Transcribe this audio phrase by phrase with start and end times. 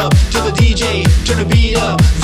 [0.00, 2.15] up to the DJ, turn the beat up.